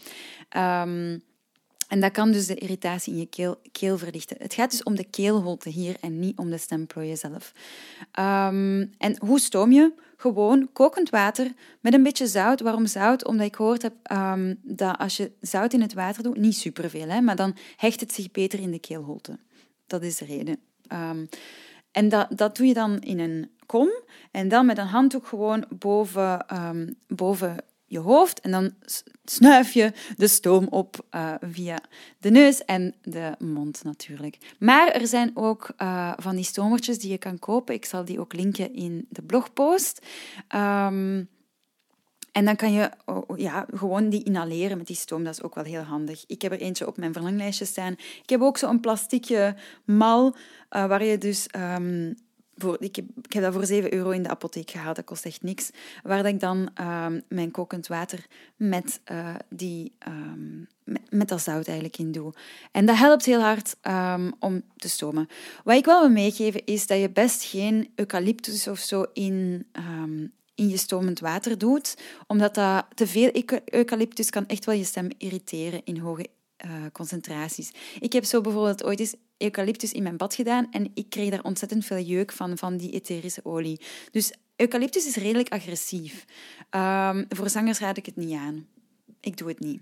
Um, 0.56 1.22
en 1.88 2.00
dat 2.00 2.12
kan 2.12 2.32
dus 2.32 2.46
de 2.46 2.54
irritatie 2.54 3.12
in 3.12 3.18
je 3.18 3.26
keel, 3.26 3.60
keel, 3.72 3.98
verlichten. 3.98 4.36
Het 4.40 4.54
gaat 4.54 4.70
dus 4.70 4.82
om 4.82 4.96
de 4.96 5.04
keelholte 5.04 5.68
hier 5.68 5.96
en 6.00 6.18
niet 6.18 6.38
om 6.38 6.50
de 6.50 6.58
stemplooien 6.58 7.16
zelf. 7.16 7.52
Um, 8.18 8.92
en 8.98 9.16
hoe 9.18 9.40
stoom 9.40 9.72
je? 9.72 9.92
Gewoon 10.16 10.68
kokend 10.72 11.10
water 11.10 11.52
met 11.80 11.94
een 11.94 12.02
beetje 12.02 12.26
zout. 12.26 12.60
Waarom 12.60 12.86
zout? 12.86 13.24
Omdat 13.24 13.46
ik 13.46 13.56
gehoord 13.56 13.82
heb 13.82 13.94
um, 14.12 14.58
dat 14.62 14.98
als 14.98 15.16
je 15.16 15.32
zout 15.40 15.72
in 15.72 15.80
het 15.80 15.94
water 15.94 16.22
doet, 16.22 16.36
niet 16.36 16.56
superveel, 16.56 17.08
hè, 17.08 17.20
maar 17.20 17.36
dan 17.36 17.56
hecht 17.76 18.00
het 18.00 18.12
zich 18.12 18.30
beter 18.30 18.60
in 18.60 18.70
de 18.70 18.78
keelholte. 18.78 19.38
Dat 19.86 20.02
is 20.02 20.16
de 20.16 20.24
reden. 20.24 20.58
Um, 20.92 21.28
en 21.90 22.08
dat, 22.08 22.26
dat 22.30 22.56
doe 22.56 22.66
je 22.66 22.74
dan 22.74 22.98
in 23.00 23.18
een 23.18 23.50
kom 23.66 23.90
en 24.30 24.48
dan 24.48 24.66
met 24.66 24.78
een 24.78 24.86
handdoek 24.86 25.26
gewoon 25.26 25.64
boven, 25.68 26.46
boven 27.06 27.56
je 27.88 27.98
hoofd 27.98 28.40
en 28.40 28.50
dan 28.50 28.74
snuif 29.24 29.72
je 29.72 29.92
de 30.16 30.28
stoom 30.28 30.66
op 30.66 31.06
uh, 31.14 31.34
via 31.40 31.78
de 32.18 32.30
neus 32.30 32.64
en 32.64 32.94
de 33.02 33.34
mond 33.38 33.84
natuurlijk. 33.84 34.38
Maar 34.58 34.88
er 34.88 35.06
zijn 35.06 35.30
ook 35.34 35.70
uh, 35.78 36.12
van 36.16 36.36
die 36.36 36.44
stomertjes 36.44 36.98
die 36.98 37.10
je 37.10 37.18
kan 37.18 37.38
kopen. 37.38 37.74
Ik 37.74 37.84
zal 37.84 38.04
die 38.04 38.20
ook 38.20 38.32
linken 38.32 38.74
in 38.74 39.06
de 39.08 39.22
blogpost. 39.22 40.06
Um, 40.54 41.28
En 42.32 42.44
dan 42.44 42.56
kan 42.56 42.72
je 42.72 42.90
ja, 43.36 43.66
gewoon 43.74 44.08
die 44.08 44.24
inhaleren 44.24 44.78
met 44.78 44.86
die 44.86 44.96
stoom. 44.96 45.24
Dat 45.24 45.34
is 45.34 45.42
ook 45.42 45.54
wel 45.54 45.64
heel 45.64 45.82
handig. 45.82 46.24
Ik 46.26 46.42
heb 46.42 46.52
er 46.52 46.60
eentje 46.60 46.86
op 46.86 46.96
mijn 46.96 47.12
verlanglijstje 47.12 47.64
staan. 47.64 47.92
Ik 48.22 48.30
heb 48.30 48.40
ook 48.40 48.58
zo'n 48.58 48.80
plasticje 48.80 49.54
mal 49.84 50.34
uh, 50.70 50.86
waar 50.86 51.04
je 51.04 51.18
dus 51.18 51.46
voor, 51.50 52.12
ik, 52.78 52.96
heb, 52.96 53.04
ik 53.22 53.32
heb 53.32 53.42
dat 53.42 53.52
voor 53.52 53.66
7 53.66 53.94
euro 53.94 54.10
in 54.10 54.22
de 54.22 54.28
apotheek 54.28 54.70
gehaald, 54.70 54.96
dat 54.96 55.04
kost 55.04 55.24
echt 55.24 55.42
niks. 55.42 55.70
Waar 56.02 56.26
ik 56.26 56.40
dan 56.40 56.70
um, 56.80 57.22
mijn 57.28 57.50
kokend 57.50 57.86
water 57.86 58.26
met, 58.56 59.00
uh, 59.12 59.34
die, 59.48 59.92
um, 60.08 60.68
met, 61.10 61.28
dat 61.28 61.42
zout 61.42 61.66
eigenlijk 61.66 61.98
in 61.98 62.12
doe. 62.12 62.32
En 62.72 62.86
dat 62.86 62.96
helpt 62.96 63.24
heel 63.24 63.40
hard 63.40 63.76
um, 63.82 64.32
om 64.38 64.62
te 64.76 64.88
stomen. 64.88 65.28
Wat 65.64 65.76
ik 65.76 65.84
wel 65.84 66.00
wil 66.00 66.10
meegeven 66.10 66.64
is 66.64 66.86
dat 66.86 67.00
je 67.00 67.10
best 67.10 67.44
geen 67.44 67.90
eucalyptus 67.94 68.68
of 68.68 68.78
zo 68.78 69.06
in, 69.12 69.66
in 70.54 70.68
je 70.68 70.76
stomend 70.76 71.20
water 71.20 71.58
doet, 71.58 71.96
omdat 72.26 72.54
dat 72.54 72.86
te 72.94 73.06
veel 73.06 73.42
eucalyptus 73.64 74.30
kan 74.30 74.46
echt 74.46 74.64
wel 74.64 74.74
je 74.74 74.84
stem 74.84 75.08
irriteren 75.18 75.80
in 75.84 75.98
hoge 75.98 76.26
uh, 76.66 76.72
concentraties. 76.92 77.72
Ik 78.00 78.12
heb 78.12 78.24
zo 78.24 78.40
bijvoorbeeld 78.40 78.84
ooit 78.84 79.00
eens 79.00 79.14
eucalyptus 79.38 79.92
in 79.92 80.02
mijn 80.02 80.16
bad 80.16 80.34
gedaan 80.34 80.70
en 80.70 80.90
ik 80.94 81.10
kreeg 81.10 81.30
daar 81.30 81.42
ontzettend 81.42 81.84
veel 81.84 82.00
jeuk 82.00 82.32
van, 82.32 82.58
van 82.58 82.76
die 82.76 82.90
etherische 82.90 83.44
olie. 83.44 83.80
Dus 84.10 84.32
eucalyptus 84.56 85.06
is 85.06 85.16
redelijk 85.16 85.48
agressief. 85.48 86.24
Um, 86.70 87.26
voor 87.28 87.50
zangers 87.50 87.78
raad 87.78 87.96
ik 87.96 88.06
het 88.06 88.16
niet 88.16 88.34
aan. 88.34 88.66
Ik 89.20 89.36
doe 89.36 89.48
het 89.48 89.60
niet. 89.60 89.80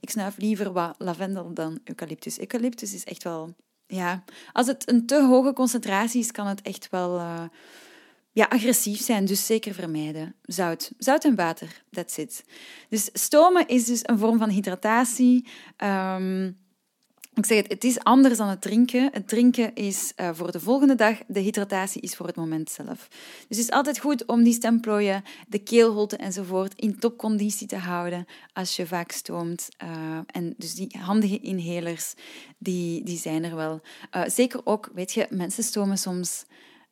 Ik 0.00 0.10
snuif 0.10 0.36
liever 0.36 0.72
wat 0.72 0.94
lavendel 0.98 1.54
dan 1.54 1.80
eucalyptus. 1.84 2.38
Eucalyptus 2.38 2.94
is 2.94 3.04
echt 3.04 3.22
wel... 3.22 3.54
Ja, 3.86 4.24
als 4.52 4.66
het 4.66 4.90
een 4.90 5.06
te 5.06 5.22
hoge 5.22 5.52
concentratie 5.52 6.20
is, 6.20 6.30
kan 6.30 6.46
het 6.46 6.62
echt 6.62 6.88
wel... 6.90 7.18
Uh, 7.18 7.44
ja, 8.32 8.46
agressief 8.48 9.00
zijn, 9.00 9.24
dus 9.24 9.46
zeker 9.46 9.74
vermijden. 9.74 10.34
Zout. 10.42 10.92
Zout 10.98 11.24
en 11.24 11.34
water, 11.34 11.82
that's 11.90 12.16
it. 12.16 12.44
Dus 12.88 13.08
stomen 13.12 13.66
is 13.68 13.84
dus 13.84 14.00
een 14.02 14.18
vorm 14.18 14.38
van 14.38 14.48
hydratatie. 14.48 15.46
Um, 15.84 16.58
ik 17.34 17.46
zeg 17.46 17.56
het, 17.56 17.68
het 17.68 17.84
is 17.84 17.98
anders 17.98 18.36
dan 18.36 18.48
het 18.48 18.60
drinken. 18.60 19.08
Het 19.12 19.28
drinken 19.28 19.74
is 19.74 20.12
uh, 20.16 20.30
voor 20.32 20.52
de 20.52 20.60
volgende 20.60 20.94
dag, 20.94 21.18
de 21.26 21.40
hydratatie 21.40 22.00
is 22.00 22.16
voor 22.16 22.26
het 22.26 22.36
moment 22.36 22.70
zelf. 22.70 23.08
Dus 23.48 23.56
het 23.56 23.58
is 23.58 23.70
altijd 23.70 23.98
goed 23.98 24.26
om 24.26 24.42
die 24.42 24.52
stemplooien, 24.52 25.22
de 25.48 25.58
keelholte 25.58 26.16
enzovoort 26.16 26.74
in 26.74 26.98
topconditie 26.98 27.66
te 27.66 27.76
houden 27.76 28.26
als 28.52 28.76
je 28.76 28.86
vaak 28.86 29.12
stoomt. 29.12 29.68
Uh, 29.84 30.18
en 30.26 30.54
dus 30.56 30.74
die 30.74 30.96
handige 30.98 31.40
inhalers, 31.40 32.14
die, 32.58 33.04
die 33.04 33.18
zijn 33.18 33.44
er 33.44 33.56
wel. 33.56 33.80
Uh, 34.16 34.22
zeker 34.26 34.60
ook, 34.64 34.90
weet 34.94 35.12
je, 35.12 35.26
mensen 35.30 35.62
stomen 35.62 35.98
soms 35.98 36.44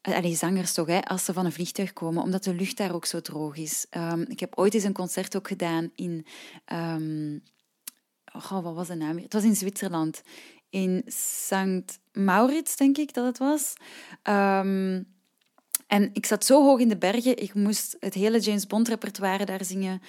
Allee, 0.02 0.34
zangers 0.34 0.72
toch, 0.72 0.86
hè, 0.86 1.00
als 1.00 1.24
ze 1.24 1.32
van 1.32 1.44
een 1.44 1.52
vliegtuig 1.52 1.92
komen, 1.92 2.22
omdat 2.22 2.44
de 2.44 2.54
lucht 2.54 2.76
daar 2.76 2.94
ook 2.94 3.06
zo 3.06 3.20
droog 3.20 3.56
is. 3.56 3.86
Um, 3.90 4.24
ik 4.28 4.40
heb 4.40 4.58
ooit 4.58 4.74
eens 4.74 4.84
een 4.84 4.92
concert 4.92 5.36
ook 5.36 5.48
gedaan 5.48 5.90
in... 5.94 6.26
Um, 6.72 7.42
oh, 8.32 8.62
wat 8.62 8.74
was 8.74 8.86
de 8.86 8.94
naam? 8.94 9.18
Het 9.18 9.32
was 9.32 9.44
in 9.44 9.56
Zwitserland. 9.56 10.22
In 10.70 11.02
St. 11.06 12.00
Maurits, 12.12 12.76
denk 12.76 12.98
ik 12.98 13.14
dat 13.14 13.24
het 13.24 13.38
was. 13.38 13.74
Um, 14.22 15.06
en 15.86 16.10
ik 16.12 16.26
zat 16.26 16.44
zo 16.44 16.64
hoog 16.64 16.78
in 16.78 16.88
de 16.88 16.96
bergen, 16.96 17.42
ik 17.42 17.54
moest 17.54 17.96
het 18.00 18.14
hele 18.14 18.40
James 18.40 18.66
Bond 18.66 18.88
repertoire 18.88 19.44
daar 19.44 19.64
zingen. 19.64 20.02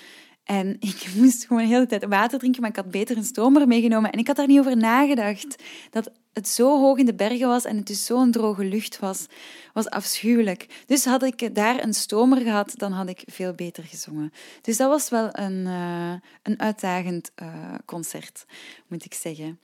En 0.44 0.78
ik 0.92 1.08
moest 1.16 1.46
gewoon 1.46 1.64
de 1.64 1.70
hele 1.70 1.86
tijd 1.86 2.06
water 2.06 2.40
drinken, 2.40 2.62
maar 2.62 2.70
ik 2.70 2.76
had 2.76 2.92
beter 2.92 3.18
een 3.18 3.24
stomer 3.24 3.68
meegenomen. 3.68 4.12
En 4.12 4.20
ik 4.20 4.28
had 4.28 4.36
daar 4.36 4.48
niet 4.48 4.60
over 4.60 4.78
nagedacht. 4.78 5.64
Dat 5.90 6.12
het 6.34 6.48
zo 6.48 6.80
hoog 6.80 6.98
in 6.98 7.06
de 7.06 7.14
bergen 7.14 7.48
was 7.48 7.66
en 7.66 7.78
het 7.78 7.88
dus 7.88 8.06
zo'n 8.06 8.32
droge 8.32 8.66
lucht 8.66 9.00
was, 9.00 9.26
was 9.74 9.90
afschuwelijk. 9.90 10.84
Dus 10.86 11.06
had 11.06 11.24
ik 11.24 11.56
daar 11.56 11.84
een 11.84 11.94
stomer 11.94 12.42
gehad, 12.42 12.72
dan 12.76 12.92
had 12.92 13.10
ik 13.10 13.24
veel 13.26 13.54
beter 13.54 13.84
gezongen. 13.84 14.34
Dus 14.62 14.78
dat 14.78 14.90
was 14.90 15.10
wel 15.10 15.30
een, 15.32 15.66
uh, 15.66 16.14
een 16.44 16.60
uitdagend 16.60 17.32
uh, 17.42 17.76
concert, 17.86 18.46
moet 18.88 19.06
ik 19.06 19.14
zeggen. 19.14 19.60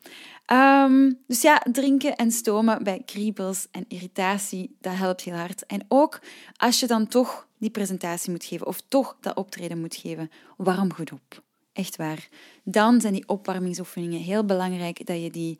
Um, 0.51 1.19
dus 1.27 1.41
ja, 1.41 1.65
drinken 1.71 2.15
en 2.15 2.31
stomen 2.31 2.83
bij 2.83 3.01
kriebels 3.05 3.67
en 3.71 3.85
irritatie, 3.87 4.75
dat 4.81 4.95
helpt 4.95 5.21
heel 5.21 5.35
hard. 5.35 5.65
En 5.65 5.85
ook 5.87 6.19
als 6.55 6.79
je 6.79 6.87
dan 6.87 7.07
toch 7.07 7.47
die 7.57 7.69
presentatie 7.69 8.31
moet 8.31 8.45
geven 8.45 8.67
of 8.67 8.81
toch 8.87 9.17
dat 9.21 9.35
optreden 9.35 9.79
moet 9.79 9.95
geven, 9.95 10.31
warm 10.57 10.93
goed 10.93 11.11
op. 11.11 11.43
Echt 11.73 11.95
waar. 11.95 12.27
Dan 12.63 13.01
zijn 13.01 13.13
die 13.13 13.27
opwarmingsoefeningen 13.27 14.19
heel 14.19 14.45
belangrijk 14.45 15.05
dat 15.05 15.21
je 15.21 15.31
die 15.31 15.59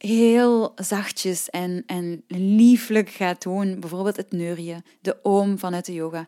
heel 0.00 0.72
zachtjes 0.76 1.50
en, 1.50 1.82
en 1.86 2.24
lieflijk 2.28 3.08
gaat 3.08 3.42
doen. 3.42 3.80
Bijvoorbeeld 3.80 4.16
het 4.16 4.32
neurje, 4.32 4.82
de 5.00 5.16
oom 5.22 5.58
vanuit 5.58 5.86
de 5.86 5.92
yoga. 5.92 6.26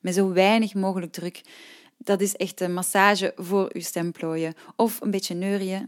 Met 0.00 0.14
zo 0.14 0.32
weinig 0.32 0.74
mogelijk 0.74 1.12
druk. 1.12 1.40
Dat 1.96 2.20
is 2.20 2.36
echt 2.36 2.60
een 2.60 2.74
massage 2.74 3.32
voor 3.36 3.70
uw 3.72 3.80
stemplooien. 3.80 4.54
Of 4.76 5.00
een 5.00 5.10
beetje 5.10 5.34
neurje 5.34 5.84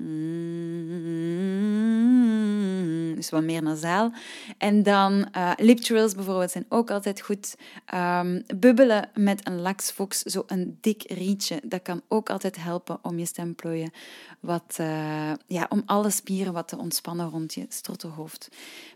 dus 3.18 3.30
wat 3.30 3.42
meer 3.42 3.62
nasaal. 3.62 4.12
En 4.58 4.82
dan 4.82 5.28
uh, 5.36 5.52
lip 5.56 5.78
trills 5.78 6.14
bijvoorbeeld 6.14 6.50
zijn 6.50 6.66
ook 6.68 6.90
altijd 6.90 7.20
goed. 7.20 7.54
Um, 7.94 8.44
bubbelen 8.56 9.10
met 9.14 9.46
een 9.46 9.60
laxfox, 9.60 10.22
zo 10.22 10.42
een 10.46 10.78
dik 10.80 11.02
rietje, 11.06 11.60
dat 11.64 11.82
kan 11.82 12.02
ook 12.08 12.30
altijd 12.30 12.56
helpen 12.56 12.98
om 13.02 13.18
je 13.18 13.26
stemplooien 13.26 13.90
wat, 14.40 14.76
uh, 14.80 15.32
ja, 15.46 15.66
om 15.68 15.82
alle 15.86 16.10
spieren 16.10 16.52
wat 16.52 16.68
te 16.68 16.78
ontspannen 16.78 17.30
rond 17.30 17.54
je 17.54 17.66
strottenhoofd. 17.68 18.48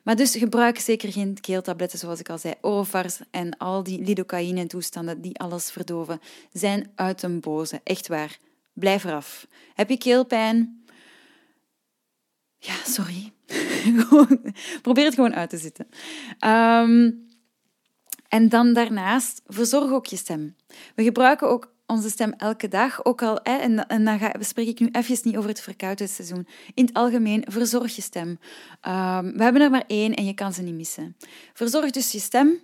Maar 0.03 0.17
dus 0.17 0.37
gebruik 0.37 0.79
zeker 0.79 1.13
geen 1.13 1.41
keeltabletten, 1.41 1.99
zoals 1.99 2.21
ik 2.21 2.29
al 2.29 2.39
zei. 2.39 2.55
Orofars 2.61 3.21
en 3.31 3.57
al 3.59 3.83
die 3.83 4.03
lidocaïne 4.03 4.67
toestanden 4.67 5.21
die 5.21 5.39
alles 5.39 5.71
verdoven, 5.71 6.21
zijn 6.53 6.91
uit 6.95 7.23
een 7.23 7.41
boze. 7.41 7.81
Echt 7.85 8.09
waar. 8.09 8.39
Blijf 8.73 9.05
eraf. 9.05 9.47
Heb 9.75 9.89
je 9.89 9.99
keelpijn? 9.99 10.85
Ja, 12.59 12.75
sorry. 12.85 13.33
Probeer 14.83 15.05
het 15.05 15.15
gewoon 15.15 15.35
uit 15.35 15.51
te 15.51 15.59
zitten. 15.59 15.87
Um, 16.45 17.31
en 18.29 18.49
dan 18.49 18.73
daarnaast, 18.73 19.43
verzorg 19.47 19.91
ook 19.91 20.07
je 20.07 20.17
stem. 20.17 20.57
We 20.95 21.03
gebruiken 21.03 21.49
ook 21.49 21.73
onze 21.87 22.11
stem 22.11 22.33
elke 22.33 22.69
dag, 22.69 23.05
ook 23.05 23.23
al, 23.23 23.41
hè, 23.43 23.57
en, 23.57 23.87
en 23.87 24.05
dan 24.05 24.19
ga, 24.19 24.33
spreek 24.41 24.69
ik 24.69 24.81
nu 24.81 24.89
even 24.93 25.19
niet 25.23 25.37
over 25.37 25.49
het 25.49 25.61
verkoudheidsseizoen. 25.61 26.47
In 26.75 26.85
het 26.85 26.95
algemeen, 26.95 27.45
verzorg 27.49 27.97
je 27.97 28.03
stem. 28.03 28.29
Um, 28.29 29.33
we 29.37 29.43
hebben 29.43 29.63
er 29.63 29.71
maar 29.71 29.85
één 29.87 30.15
en 30.15 30.25
je 30.25 30.35
kan 30.35 30.53
ze 30.53 30.63
niet 30.63 30.75
missen. 30.75 31.17
Verzorg 31.53 31.91
dus 31.91 32.13
je 32.13 32.19
stem 32.19 32.61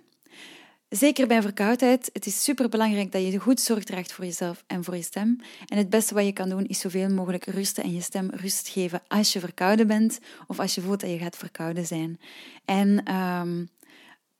Zeker 0.89 1.27
bij 1.27 1.41
verkoudheid. 1.41 2.09
Het 2.13 2.25
is 2.25 2.43
superbelangrijk 2.43 3.11
dat 3.11 3.21
je 3.21 3.39
goed 3.39 3.59
zorg 3.59 3.83
draagt 3.83 4.11
voor 4.11 4.25
jezelf 4.25 4.63
en 4.67 4.83
voor 4.83 4.95
je 4.95 5.01
stem. 5.01 5.39
En 5.65 5.77
het 5.77 5.89
beste 5.89 6.13
wat 6.13 6.25
je 6.25 6.33
kan 6.33 6.49
doen 6.49 6.65
is 6.65 6.79
zoveel 6.79 7.09
mogelijk 7.09 7.45
rusten 7.45 7.83
en 7.83 7.93
je 7.93 8.01
stem 8.01 8.29
rust 8.29 8.67
geven 8.67 9.01
als 9.07 9.33
je 9.33 9.39
verkouden 9.39 9.87
bent 9.87 10.19
of 10.47 10.59
als 10.59 10.75
je 10.75 10.81
voelt 10.81 10.99
dat 10.99 11.09
je 11.09 11.17
gaat 11.17 11.37
verkouden 11.37 11.85
zijn. 11.85 12.19
En 12.65 13.13
um, 13.15 13.69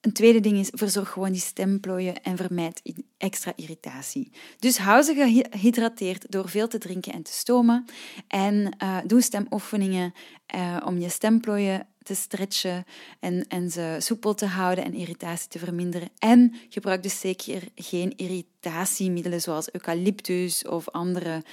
een 0.02 0.14
tweede 0.14 0.40
ding 0.40 0.58
is, 0.58 0.70
verzorg 0.72 1.10
gewoon 1.10 1.32
die 1.32 1.42
stemplooien 1.42 2.24
en 2.24 2.38
vermijd 2.38 2.82
extra 3.20 3.54
irritatie. 3.56 4.32
Dus 4.60 4.78
hou 4.78 5.02
ze 5.02 5.14
gehydrateerd 5.14 6.32
door 6.32 6.50
veel 6.50 6.68
te 6.68 6.78
drinken 6.78 7.14
en 7.14 7.24
te 7.24 7.32
stomen. 7.32 7.86
En 8.28 8.76
uh, 8.84 8.98
doe 9.06 9.22
stemoefeningen 9.22 10.14
uh, 10.56 10.78
om 10.86 11.00
je 11.00 11.10
stemplooien 11.10 11.88
te 12.04 12.16
stretchen 12.16 12.86
en, 13.20 13.48
en 13.48 13.72
ze 13.72 13.96
soepel 14.00 14.34
te 14.34 14.46
houden 14.46 14.84
en 14.84 14.94
irritatie 14.94 15.50
te 15.50 15.60
verminderen. 15.60 16.10
En 16.20 16.54
gebruik 16.70 17.04
dus 17.04 17.20
zeker 17.20 17.64
geen 17.76 18.14
irritatiemiddelen 18.16 19.42
zoals 19.42 19.74
eucalyptus 19.74 20.66
of 20.66 20.90
andere 20.90 21.44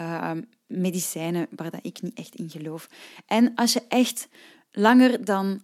uh, 0.00 0.30
medicijnen 0.66 1.46
waar 1.50 1.70
dat 1.70 1.80
ik 1.82 2.02
niet 2.02 2.18
echt 2.18 2.34
in 2.34 2.50
geloof. 2.50 2.88
En 3.26 3.54
als 3.54 3.72
je 3.72 3.82
echt 3.88 4.28
langer 4.70 5.24
dan 5.24 5.62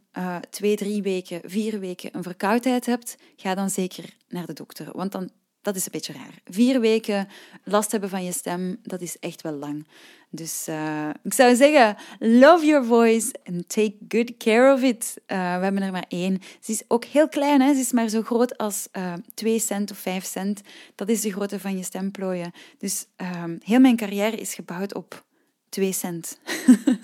twee, 0.51 0.77
drie 0.77 1.03
weken, 1.03 1.41
vier 1.45 1.81
weken 1.81 2.11
een 2.13 2.23
verkoudheid 2.23 2.87
hebt, 2.87 3.17
ga 3.37 3.55
dan 3.55 3.71
zeker 3.71 4.17
naar 4.29 4.47
de 4.47 4.53
dokter. 4.53 4.89
Want 4.93 5.13
dan, 5.13 5.31
dat 5.69 5.77
is 5.77 5.85
een 5.85 5.93
beetje 5.93 6.13
raar. 6.13 6.35
Vier 6.45 6.81
weken 6.81 7.29
last 7.65 7.91
hebben 7.91 8.11
van 8.11 8.25
je 8.25 8.33
stem, 8.33 8.79
dat 8.83 9.01
is 9.01 9.19
echt 9.19 9.43
wel 9.43 9.53
lang. 9.53 9.87
Dus 10.31 10.67
uh, 10.69 11.09
ik 11.23 11.33
zou 11.33 11.57
zeggen, 11.57 11.97
love 12.19 12.67
your 12.67 12.85
voice 12.85 13.35
and 13.45 13.69
take 13.69 13.95
good 14.09 14.37
care 14.37 14.73
of 14.73 14.83
it. 14.83 15.15
Uh, 15.27 15.57
we 15.57 15.63
hebben 15.63 15.83
er 15.83 15.93
maar 15.93 16.05
één. 16.09 16.41
Ze 16.61 16.73
is 16.73 16.83
ook 16.89 17.05
heel 17.05 17.29
klein, 17.29 17.61
hè? 17.61 17.75
ze 17.75 17.81
is 17.81 17.93
maar 17.93 18.09
zo 18.09 18.23
groot 18.23 18.59
als 18.59 18.89
uh, 18.93 19.13
2 19.35 19.59
cent 19.59 19.91
of 19.91 19.99
5 19.99 20.25
cent. 20.25 20.61
Dat 20.95 21.09
is 21.09 21.21
de 21.21 21.33
grootte 21.33 21.61
van 21.61 21.77
je 21.77 21.83
stemplooien. 21.83 22.53
Dus 22.79 23.07
uh, 23.21 23.45
heel 23.63 23.81
mijn 23.81 23.97
carrière 23.97 24.37
is 24.37 24.55
gebouwd 24.55 24.95
op 24.95 25.25
2 25.69 25.93
cent. 25.93 26.39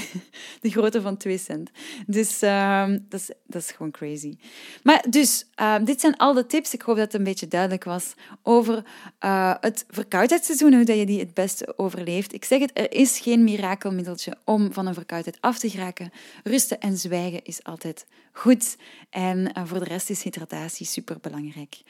de 0.60 0.70
grootte 0.70 1.00
van 1.00 1.16
2 1.16 1.38
cent. 1.38 1.70
Dus 2.06 2.42
ehm, 2.42 2.98
dat, 3.08 3.20
is, 3.20 3.30
dat 3.46 3.62
is 3.62 3.70
gewoon 3.70 3.90
crazy. 3.90 4.36
Maar 4.82 5.04
dus, 5.08 5.46
ehm, 5.54 5.84
dit 5.84 6.00
zijn 6.00 6.16
al 6.16 6.32
de 6.32 6.46
tips. 6.46 6.74
Ik 6.74 6.82
hoop 6.82 6.96
dat 6.96 7.04
het 7.04 7.14
een 7.14 7.24
beetje 7.24 7.48
duidelijk 7.48 7.84
was 7.84 8.14
over 8.42 8.84
uh, 9.24 9.54
het 9.60 9.84
verkoudheidsseizoen, 9.88 10.74
hoe 10.74 10.84
dat 10.84 10.96
je 10.96 11.06
die 11.06 11.20
het 11.20 11.34
beste 11.34 11.78
overleeft. 11.78 12.32
Ik 12.32 12.44
zeg 12.44 12.60
het, 12.60 12.70
er 12.74 12.92
is 12.92 13.18
geen 13.18 13.44
mirakelmiddeltje 13.44 14.36
om 14.44 14.72
van 14.72 14.86
een 14.86 14.94
verkoudheid 14.94 15.40
af 15.40 15.58
te 15.58 15.70
geraken. 15.70 16.10
Rusten 16.42 16.80
en 16.80 16.96
zwijgen 16.96 17.44
is 17.44 17.64
altijd 17.64 18.06
goed. 18.32 18.76
En 19.10 19.38
uh, 19.38 19.64
voor 19.64 19.78
de 19.78 19.84
rest 19.84 20.10
is 20.10 20.22
hydratatie 20.22 20.86
super 20.86 21.16
belangrijk. 21.20 21.80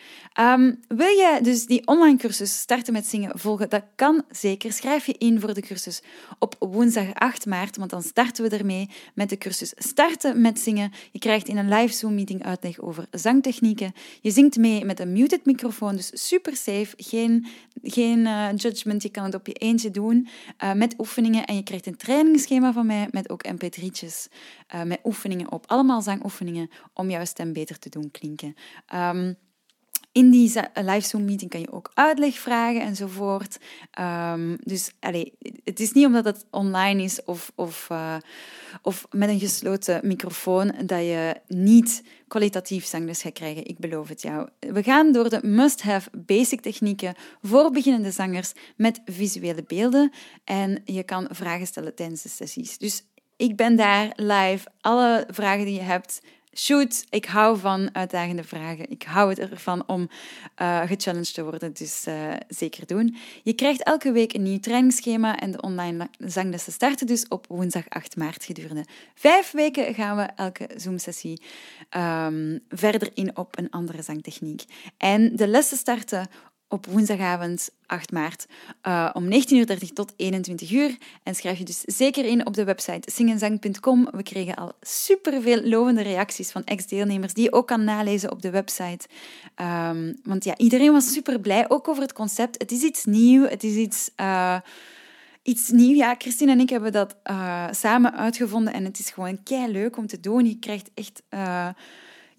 Um, 0.41 0.81
wil 0.89 1.07
je 1.07 1.39
dus 1.43 1.67
die 1.67 1.87
online 1.87 2.19
cursus 2.19 2.59
starten 2.59 2.93
met 2.93 3.07
zingen 3.07 3.39
volgen? 3.39 3.69
Dat 3.69 3.85
kan 3.95 4.25
zeker. 4.31 4.73
Schrijf 4.73 5.07
je 5.07 5.15
in 5.19 5.41
voor 5.41 5.55
de 5.55 5.61
cursus 5.61 6.03
op 6.39 6.57
woensdag 6.59 7.15
8 7.15 7.47
maart, 7.47 7.52
want 7.53 7.91
dan 7.91 8.03
starten 8.03 8.45
we 8.45 8.57
ermee 8.57 8.89
met 9.15 9.29
de 9.29 9.39
cursus 9.39 9.73
Starten 9.77 10.41
met 10.41 10.59
zingen. 10.59 10.93
Je 11.11 11.19
krijgt 11.19 11.49
in 11.49 11.57
een 11.57 11.69
live 11.69 11.95
Zoom-meeting 11.95 12.45
uitleg 12.45 12.81
over 12.81 13.07
zangtechnieken. 13.11 13.93
Je 14.21 14.31
zingt 14.31 14.57
mee 14.57 14.85
met 14.85 15.01
een 15.01 15.13
muted 15.13 15.45
microfoon, 15.45 15.97
dus 15.97 16.11
super 16.29 16.57
safe. 16.57 16.95
Geen, 16.97 17.47
geen 17.83 18.19
uh, 18.19 18.49
judgment, 18.57 19.03
je 19.03 19.09
kan 19.09 19.25
het 19.25 19.35
op 19.35 19.47
je 19.47 19.53
eentje 19.53 19.91
doen 19.91 20.29
uh, 20.65 20.73
met 20.73 20.95
oefeningen. 20.99 21.45
En 21.45 21.57
je 21.57 21.63
krijgt 21.63 21.87
een 21.87 21.97
trainingsschema 21.97 22.73
van 22.73 22.87
mij 22.87 23.09
met 23.11 23.31
ook 23.31 23.45
mp3'tjes 23.47 24.33
uh, 24.75 24.83
met 24.83 25.01
oefeningen 25.05 25.53
op. 25.53 25.67
Allemaal 25.67 26.03
zangoefeningen 26.03 26.71
om 26.95 27.11
jouw 27.11 27.25
stem 27.25 27.53
beter 27.53 27.79
te 27.79 27.89
doen 27.89 28.11
klinken. 28.11 28.55
Um, 28.95 29.37
in 30.13 30.31
die 30.31 30.53
live 30.75 31.09
Zoom 31.09 31.25
meeting 31.25 31.51
kan 31.51 31.61
je 31.61 31.73
ook 31.73 31.91
uitleg 31.95 32.39
vragen 32.39 32.81
enzovoort. 32.81 33.59
Um, 34.01 34.57
dus 34.65 34.91
allee, 35.01 35.33
het 35.65 35.81
is 35.81 35.93
niet 35.93 36.07
omdat 36.07 36.25
het 36.25 36.45
online 36.51 37.03
is 37.03 37.25
of, 37.25 37.53
of, 37.55 37.89
uh, 37.93 38.17
of 38.83 39.07
met 39.11 39.29
een 39.29 39.39
gesloten 39.39 40.01
microfoon 40.07 40.75
dat 40.85 41.01
je 41.01 41.41
niet 41.49 42.03
kwalitatief 42.29 42.85
zangles 42.85 43.23
gaat 43.23 43.33
krijgen. 43.33 43.67
Ik 43.67 43.79
beloof 43.79 44.09
het 44.09 44.23
jou. 44.23 44.49
We 44.59 44.83
gaan 44.83 45.13
door 45.13 45.29
de 45.29 45.41
must-have 45.43 46.11
basic 46.13 46.61
technieken 46.61 47.15
voor 47.43 47.71
beginnende 47.71 48.11
zangers 48.11 48.53
met 48.77 49.01
visuele 49.05 49.65
beelden. 49.67 50.13
En 50.45 50.83
je 50.85 51.03
kan 51.03 51.29
vragen 51.31 51.67
stellen 51.67 51.95
tijdens 51.95 52.23
de 52.23 52.29
sessies. 52.29 52.79
Dus 52.79 53.05
ik 53.37 53.57
ben 53.57 53.77
daar 53.77 54.13
live. 54.17 54.69
Alle 54.81 55.27
vragen 55.31 55.65
die 55.65 55.75
je 55.75 55.81
hebt, 55.81 56.21
shoot. 56.55 57.05
Ik 57.11 57.25
hou 57.25 57.59
van 57.59 57.89
uitdagende 57.93 58.45
vragen. 58.45 58.91
Ik 58.91 59.03
hou 59.03 59.29
het 59.29 59.39
ervan 59.39 59.83
om 59.87 60.09
uh, 60.63 60.81
gechallenged 60.81 61.35
te 61.35 61.43
worden, 61.43 61.73
dus 61.73 62.07
uh, 62.09 62.33
zeker 62.49 62.87
doen. 62.87 63.17
Je 63.43 63.53
krijgt 63.53 63.83
elke 63.83 64.13
week 64.13 64.33
een 64.33 64.43
nieuw 64.43 64.61
trainingsschema 64.61 65.39
en 65.39 65.51
de 65.51 65.61
online 65.61 66.09
zanglessen 66.19 66.73
starten 66.73 67.07
dus 67.07 67.29
op 67.29 67.47
woensdag 67.49 67.89
8 67.89 68.17
maart 68.17 68.45
gedurende 68.45 68.85
vijf 69.15 69.51
weken 69.51 69.95
gaan 69.95 70.17
we 70.17 70.23
elke 70.23 70.69
Zoom-sessie 70.77 71.43
um, 71.97 72.61
verder 72.69 73.11
in 73.15 73.37
op 73.37 73.59
een 73.59 73.71
andere 73.71 74.03
zangtechniek. 74.03 74.65
En 74.97 75.37
de 75.37 75.49
lessen 75.49 75.77
starten 75.77 76.29
op 76.73 76.87
woensdagavond 76.87 77.71
8 77.87 78.13
maart 78.13 78.47
uh, 78.87 79.11
om 79.13 79.25
19.30 79.25 79.29
uur 79.49 79.93
tot 79.93 80.13
21 80.17 80.71
uur. 80.71 80.97
En 81.23 81.35
schrijf 81.35 81.59
je 81.59 81.65
dus 81.65 81.81
zeker 81.81 82.25
in 82.25 82.47
op 82.47 82.55
de 82.55 82.65
website 82.65 83.11
zingenzang.com. 83.11 84.09
We 84.11 84.23
kregen 84.23 84.55
al 84.55 84.73
superveel 84.81 85.63
lovende 85.63 86.03
reacties 86.03 86.51
van 86.51 86.65
ex-deelnemers 86.65 87.35
die 87.35 87.45
je 87.45 87.53
ook 87.53 87.67
kan 87.67 87.85
nalezen 87.85 88.31
op 88.31 88.43
de 88.43 88.51
website. 88.51 89.09
Um, 89.89 90.21
want 90.25 90.45
ja, 90.45 90.57
iedereen 90.57 90.93
was 90.93 91.13
super 91.13 91.41
blij, 91.41 91.69
ook 91.69 91.89
over 91.89 92.03
het 92.03 92.13
concept. 92.13 92.59
Het 92.59 92.73
is 92.73 92.83
iets 92.83 93.05
nieuw, 93.05 93.49
het 93.49 93.65
is 93.65 93.75
iets... 93.75 94.11
Uh, 94.21 94.57
iets 95.43 95.69
nieuw. 95.71 95.95
Ja, 95.95 96.15
Christine 96.19 96.53
en 96.53 96.61
ik 96.61 96.71
hebben 96.71 96.93
dat 96.93 97.17
uh, 97.31 97.67
samen 97.71 98.17
uitgevonden 98.17 98.73
en 98.73 98.85
het 98.85 98.99
is 98.99 99.11
gewoon 99.11 99.43
kei 99.43 99.73
leuk 99.73 99.97
om 99.97 100.07
te 100.07 100.21
doen. 100.21 100.47
Je 100.47 100.59
krijgt 100.59 100.91
echt 100.95 101.23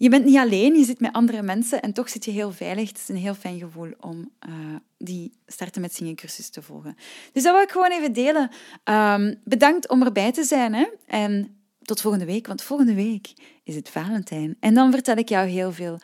je 0.04 0.10
bent 0.10 0.24
niet 0.24 0.36
alleen, 0.36 0.74
je 0.74 0.84
zit 0.84 1.00
met 1.00 1.12
andere 1.12 1.42
mensen 1.42 1.82
en 1.82 1.92
toch 1.92 2.08
zit 2.08 2.24
je 2.24 2.30
heel 2.30 2.52
veilig. 2.52 2.88
Het 2.88 2.98
is 2.98 3.08
een 3.08 3.16
heel 3.16 3.34
fijn 3.34 3.58
gevoel 3.58 3.92
om 4.00 4.30
uh, 4.48 4.54
die 4.98 5.32
starten 5.46 5.80
met 5.80 5.94
zingen 5.94 6.14
cursus 6.14 6.48
te 6.48 6.62
volgen. 6.62 6.96
Dus 7.32 7.42
dat 7.42 7.52
wil 7.52 7.62
ik 7.62 7.70
gewoon 7.70 7.90
even 7.90 8.12
delen. 8.12 8.50
Um, 8.84 9.40
bedankt 9.44 9.88
om 9.88 10.02
erbij 10.02 10.32
te 10.32 10.44
zijn. 10.44 10.74
Hè? 10.74 10.86
En 11.06 11.56
tot 11.82 12.00
volgende 12.00 12.24
week, 12.24 12.46
want 12.46 12.62
volgende 12.62 12.94
week 12.94 13.32
is 13.62 13.74
het 13.74 13.88
Valentijn. 13.88 14.56
En 14.60 14.74
dan 14.74 14.90
vertel 14.90 15.16
ik 15.16 15.28
jou 15.28 15.48
heel 15.48 15.72
veel 15.72 15.98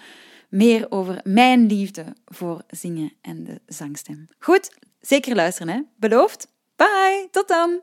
meer 0.48 0.86
over 0.90 1.20
mijn 1.24 1.66
liefde 1.66 2.04
voor 2.24 2.62
zingen 2.68 3.12
en 3.20 3.44
de 3.44 3.60
zangstem. 3.66 4.28
Goed, 4.38 4.70
zeker 5.00 5.34
luisteren, 5.34 5.74
hè? 5.74 5.80
Beloofd? 5.96 6.48
Bye, 6.76 7.28
tot 7.30 7.48
dan! 7.48 7.80